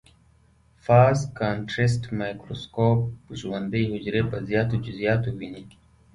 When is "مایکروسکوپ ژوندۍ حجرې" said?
2.19-4.21